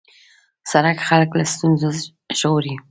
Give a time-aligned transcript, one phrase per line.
[0.71, 1.89] سړک خلک له ستونزو
[2.39, 2.73] ژغوري.